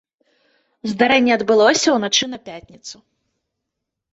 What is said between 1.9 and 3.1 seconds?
ўначы на пятніцу.